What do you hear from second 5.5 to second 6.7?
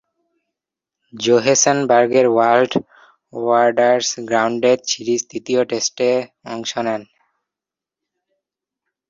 টেস্টে তিনি